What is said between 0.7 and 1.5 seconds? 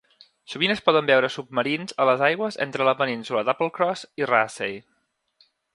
es poden veure